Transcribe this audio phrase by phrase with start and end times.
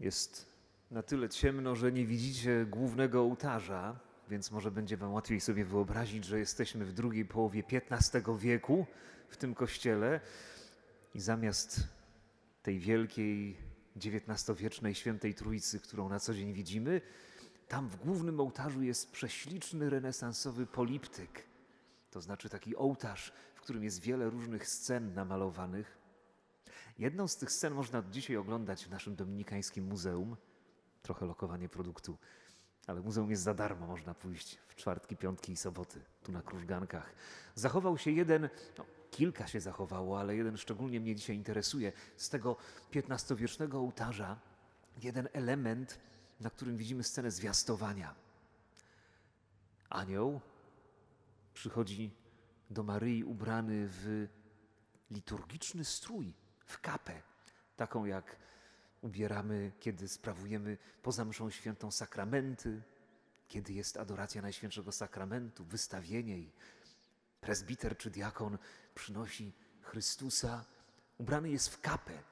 [0.00, 0.46] Jest
[0.90, 6.24] na tyle ciemno, że nie widzicie głównego ołtarza, więc może będzie wam łatwiej sobie wyobrazić,
[6.24, 8.86] że jesteśmy w drugiej połowie XV wieku
[9.28, 10.20] w tym kościele
[11.14, 11.88] i zamiast
[12.62, 13.56] tej wielkiej
[13.96, 17.00] XIX-wiecznej świętej trójcy, którą na co dzień widzimy,
[17.68, 21.44] tam w głównym ołtarzu jest prześliczny renesansowy poliptyk.
[22.10, 25.97] To znaczy taki ołtarz, w którym jest wiele różnych scen namalowanych.
[26.98, 30.36] Jedną z tych scen można dzisiaj oglądać w naszym dominikańskim muzeum.
[31.02, 32.18] Trochę lokowanie produktu,
[32.86, 37.14] ale muzeum jest za darmo, można pójść w czwartki, piątki i soboty, tu na Krużgankach.
[37.54, 41.92] Zachował się jeden, no, kilka się zachowało, ale jeden szczególnie mnie dzisiaj interesuje.
[42.16, 42.56] Z tego
[42.94, 44.40] XV-wiecznego ołtarza
[45.02, 45.98] jeden element,
[46.40, 48.14] na którym widzimy scenę zwiastowania.
[49.88, 50.40] Anioł
[51.54, 52.10] przychodzi
[52.70, 54.28] do Maryi ubrany w
[55.10, 56.34] liturgiczny strój,
[56.68, 57.22] w kapę,
[57.76, 58.36] taką jak
[59.02, 62.82] ubieramy, kiedy sprawujemy poza mszą świętą sakramenty,
[63.48, 66.52] kiedy jest adoracja Najświętszego Sakramentu, wystawienie i
[67.40, 68.58] presbiter czy diakon
[68.94, 69.52] przynosi
[69.82, 70.64] Chrystusa,
[71.18, 72.22] ubrany jest w kapę,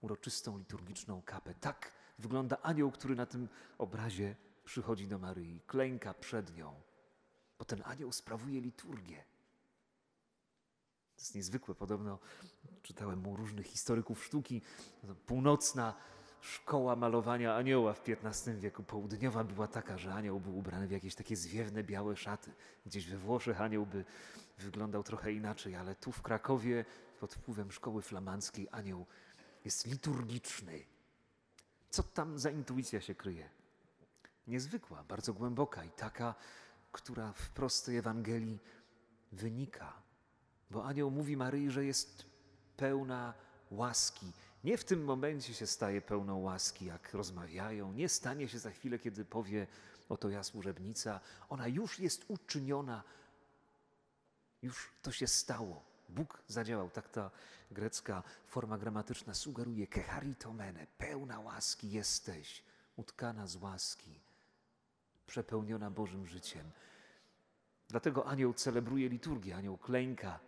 [0.00, 1.54] uroczystą liturgiczną kapę.
[1.54, 6.80] Tak wygląda anioł, który na tym obrazie przychodzi do Maryi, klęka przed nią,
[7.58, 9.24] bo ten anioł sprawuje liturgię.
[11.16, 11.74] To jest niezwykłe.
[11.74, 12.18] Podobno
[12.82, 14.62] czytałem u różnych historyków sztuki.
[15.26, 15.94] Północna
[16.40, 18.82] szkoła malowania anioła w XV wieku.
[18.82, 22.52] Południowa była taka, że anioł był ubrany w jakieś takie zwiewne białe szaty.
[22.86, 24.04] Gdzieś we Włoszech anioł by
[24.58, 26.84] wyglądał trochę inaczej, ale tu w Krakowie
[27.20, 29.06] pod wpływem szkoły flamandzkiej anioł
[29.64, 30.84] jest liturgiczny.
[31.90, 33.50] Co tam za intuicja się kryje?
[34.46, 36.34] Niezwykła, bardzo głęboka i taka,
[36.92, 38.58] która w prostej Ewangelii
[39.32, 40.05] wynika.
[40.70, 42.26] Bo anioł mówi Maryi, że jest
[42.76, 43.34] pełna
[43.70, 44.32] łaski.
[44.64, 47.92] Nie w tym momencie się staje pełną łaski, jak rozmawiają.
[47.92, 49.66] Nie stanie się za chwilę, kiedy powie,
[50.08, 51.20] oto ja służebnica.
[51.48, 53.02] Ona już jest uczyniona.
[54.62, 55.82] Już to się stało.
[56.08, 56.90] Bóg zadziałał.
[56.90, 57.30] Tak ta
[57.70, 59.86] grecka forma gramatyczna sugeruje.
[59.86, 62.62] Kecharitomene, pełna łaski jesteś,
[62.96, 64.20] utkana z łaski,
[65.26, 66.70] przepełniona Bożym życiem.
[67.88, 70.40] Dlatego anioł celebruje liturgię, anioł klęka,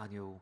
[0.00, 0.40] anioł,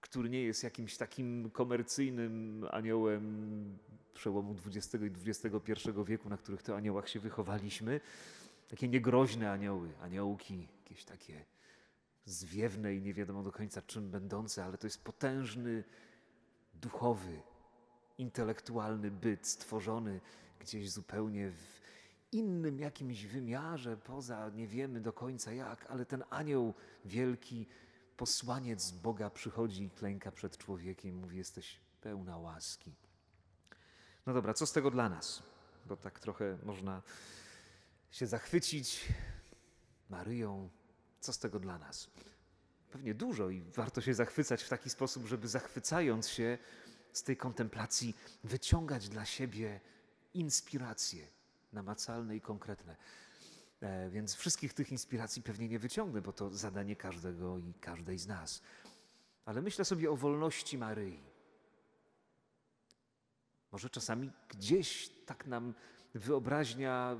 [0.00, 3.78] który nie jest jakimś takim komercyjnym aniołem
[4.14, 8.00] przełomu XX i XXI wieku, na których to aniołach się wychowaliśmy.
[8.68, 11.44] Takie niegroźne anioły, aniołki, jakieś takie
[12.24, 15.84] zwiewne i nie wiadomo do końca czym będące, ale to jest potężny,
[16.74, 17.42] duchowy,
[18.18, 20.20] intelektualny byt stworzony
[20.60, 21.80] gdzieś zupełnie w
[22.32, 26.74] innym jakimś wymiarze, poza nie wiemy do końca jak, ale ten anioł
[27.04, 27.66] wielki
[28.16, 32.94] posłaniec Boga przychodzi i klęka przed człowiekiem, mówi: Jesteś pełna łaski.
[34.26, 35.42] No dobra, co z tego dla nas?
[35.86, 37.02] Bo tak trochę można
[38.10, 39.08] się zachwycić
[40.10, 40.70] Maryją.
[41.20, 42.10] Co z tego dla nas?
[42.90, 46.58] Pewnie dużo i warto się zachwycać w taki sposób, żeby zachwycając się
[47.12, 49.80] z tej kontemplacji wyciągać dla siebie
[50.34, 51.26] inspiracje
[51.72, 52.96] namacalne i konkretne.
[53.82, 58.26] E, więc wszystkich tych inspiracji pewnie nie wyciągnę, bo to zadanie każdego i każdej z
[58.26, 58.62] nas.
[59.44, 61.20] Ale myślę sobie o wolności Maryi.
[63.72, 65.74] Może czasami gdzieś tak nam
[66.14, 67.16] wyobraźnia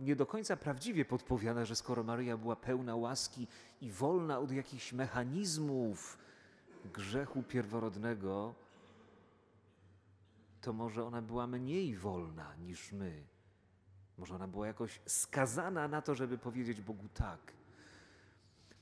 [0.00, 3.46] nie do końca prawdziwie podpowiada, że skoro Maryja była pełna łaski
[3.80, 6.18] i wolna od jakichś mechanizmów
[6.84, 8.54] grzechu pierworodnego,
[10.60, 13.33] to może ona była mniej wolna niż my.
[14.18, 17.52] Może ona była jakoś skazana na to, żeby powiedzieć Bogu tak.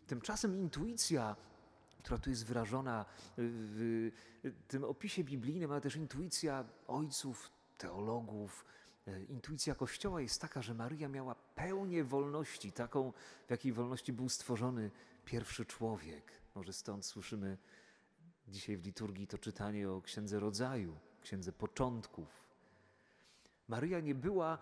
[0.07, 1.37] Tymczasem intuicja,
[1.99, 3.05] która tu jest wyrażona
[3.39, 4.11] w
[4.69, 8.65] tym opisie biblijnym, ale też intuicja ojców, teologów,
[9.29, 13.13] intuicja Kościoła jest taka, że Maryja miała pełnię wolności, taką,
[13.47, 14.91] w jakiej wolności był stworzony
[15.25, 16.33] pierwszy człowiek.
[16.55, 17.59] Może stąd słyszymy
[18.49, 22.29] dzisiaj w liturgii to czytanie o Księdze Rodzaju, Księdze Początków.
[23.69, 24.59] Maryja nie była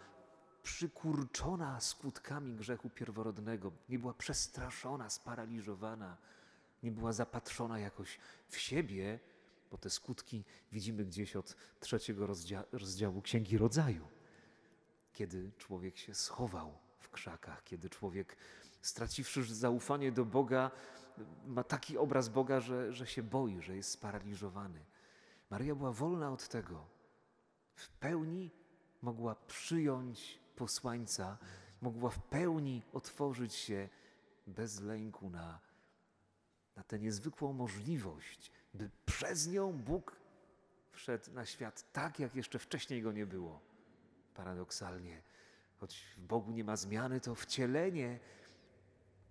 [0.62, 6.17] przykurczona skutkami grzechu pierworodnego, nie była przestraszona, sparaliżowana,
[6.83, 8.19] nie była zapatrzona jakoś
[8.49, 9.21] w siebie,
[9.71, 14.09] bo te skutki widzimy gdzieś od trzeciego rozdzia rozdziału Księgi Rodzaju,
[15.12, 18.37] kiedy człowiek się schował w krzakach, kiedy człowiek,
[18.83, 20.71] straciwszy zaufanie do Boga,
[21.47, 24.85] ma taki obraz Boga, że, że się boi, że jest sparaliżowany.
[25.51, 26.87] Maryja była wolna od tego.
[27.75, 28.51] W pełni
[29.03, 31.39] mogła przyjąć posłańca
[31.81, 33.89] mogła w pełni otworzyć się
[34.47, 35.61] bez lęku na,
[36.77, 40.17] na tę niezwykłą możliwość, by przez nią Bóg
[40.93, 43.61] wszedł na świat tak, jak jeszcze wcześniej go nie było.
[44.35, 45.23] Paradoksalnie,
[45.79, 48.19] choć w Bogu nie ma zmiany, to wcielenie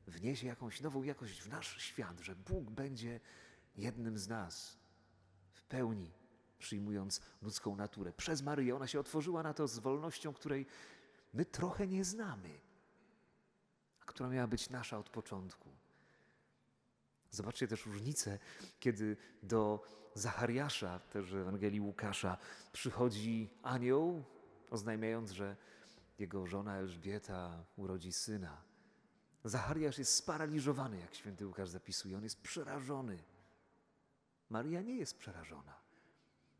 [0.08, 3.20] wniesie jakąś nową jakość w nasz świat, że Bóg będzie
[3.76, 4.78] jednym z nas
[5.52, 6.12] w pełni
[6.60, 8.14] przyjmując ludzką naturę.
[8.14, 10.66] Przez Maryję ona się otworzyła na to z wolnością, której
[11.34, 12.60] my trochę nie znamy,
[14.02, 15.70] a która miała być nasza od początku.
[17.32, 18.40] Zobaczcie też różnicę,
[18.80, 19.84] kiedy do
[20.14, 22.38] Zachariasza, też w Ewangelii Łukasza,
[22.72, 24.24] przychodzi anioł,
[24.70, 25.56] oznajmiając, że
[26.20, 28.62] jego żona Elżbieta urodzi syna.
[29.44, 33.24] Zachariasz jest sparaliżowany, jak święty Łukasz zapisuje, on jest przerażony.
[34.50, 35.74] Maria nie jest przerażona.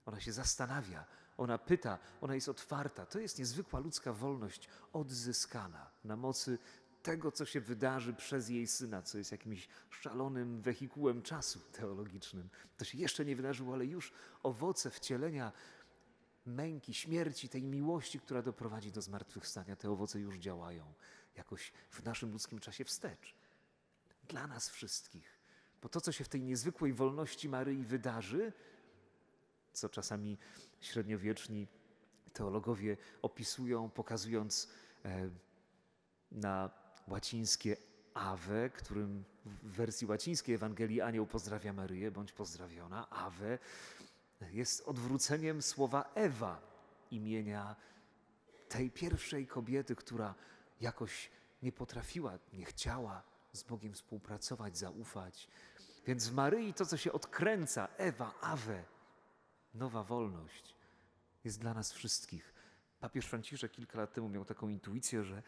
[0.06, 1.06] Ona się zastanawia,
[1.40, 3.06] ona pyta, ona jest otwarta.
[3.06, 6.58] To jest niezwykła ludzka wolność odzyskana na mocy
[7.04, 12.50] tego, co się wydarzy przez jej syna, co jest jakimś szalonym wehikułem czasu teologicznym.
[12.78, 14.14] To się jeszcze nie wydarzyło, ale już
[14.44, 15.52] owoce wcielenia
[16.46, 20.94] męki, śmierci, tej miłości, która doprowadzi do zmartwychwstania, te owoce już działają
[21.36, 23.36] jakoś w naszym ludzkim czasie wstecz.
[24.28, 25.40] Dla nas wszystkich.
[25.82, 28.54] Bo to, co się w tej niezwykłej wolności Maryi wydarzy,
[29.80, 30.38] co czasami
[30.80, 31.68] średniowieczni
[32.34, 34.70] teologowie opisują, pokazując
[35.06, 35.30] e,
[36.32, 36.70] na
[37.08, 37.78] łacińskie
[38.14, 43.10] Ave, którym w wersji łacińskiej Ewangelii Anioł pozdrawia Maryję, bądź pozdrawiona.
[43.10, 43.60] Ave
[44.52, 46.62] jest odwróceniem słowa Ewa,
[47.12, 47.76] imienia
[48.70, 50.36] tej pierwszej kobiety, która
[50.82, 51.32] jakoś
[51.64, 53.24] nie potrafiła, nie chciała
[53.54, 55.48] z Bogiem współpracować, zaufać.
[56.08, 58.84] Więc w Maryi to, co się odkręca, Ewa, Ave,
[59.74, 60.76] nowa wolność,
[61.44, 62.54] jest dla nas wszystkich.
[63.00, 65.44] Papież Franciszek kilka lat temu miał taką intuicję, że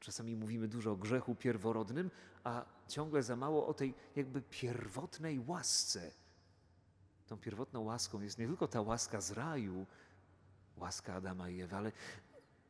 [0.00, 2.10] czasami mówimy dużo o grzechu pierworodnym,
[2.44, 6.10] a ciągle za mało o tej jakby pierwotnej łasce.
[7.26, 9.86] Tą pierwotną łaską jest nie tylko ta łaska z raju,
[10.76, 11.92] łaska Adama i Ewy, ale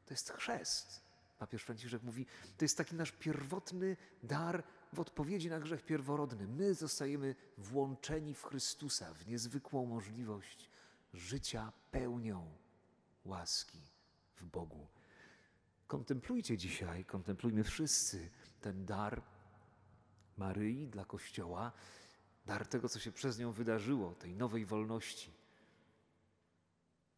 [0.07, 1.03] to jest chrzest.
[1.39, 2.27] Papież Franciszek mówi,
[2.57, 4.63] to jest taki nasz pierwotny dar
[4.93, 6.49] w odpowiedzi na grzech pierworodny.
[6.49, 10.71] My zostajemy włączeni w Chrystusa, w niezwykłą możliwość
[11.13, 12.59] życia pełnią
[13.25, 13.81] łaski
[14.37, 14.87] w Bogu.
[15.87, 18.31] Kontemplujcie dzisiaj, kontemplujmy wszyscy
[18.61, 19.23] ten dar
[20.37, 21.73] Maryi dla Kościoła,
[22.47, 25.33] dar tego, co się przez nią wydarzyło, tej nowej wolności.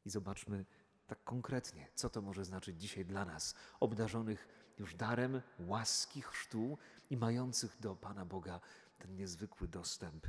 [0.04, 0.64] I zobaczmy
[1.06, 4.48] tak konkretnie, co to może znaczyć dzisiaj dla nas, obdarzonych
[4.78, 6.78] już darem łaski chrztu
[7.10, 8.60] i mających do Pana Boga
[8.98, 10.26] ten niezwykły dostęp.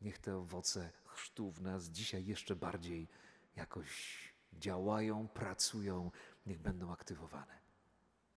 [0.00, 3.08] Niech te owoce chrztu w nas dzisiaj jeszcze bardziej
[3.56, 4.18] jakoś
[4.52, 6.10] działają, pracują,
[6.46, 7.65] niech będą aktywowane.